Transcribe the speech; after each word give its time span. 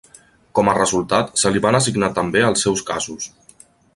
Com 0.59 0.71
a 0.71 0.73
resultat, 0.77 1.29
se 1.41 1.51
li 1.57 1.61
van 1.67 1.77
assignar 1.81 2.11
també 2.17 2.43
els 2.49 2.65
seus 2.67 2.83
casos. 2.91 3.31